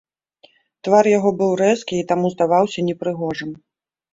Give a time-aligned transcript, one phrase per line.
[0.87, 3.51] Твар яго быў рэзкі і таму здаваўся непрыгожым.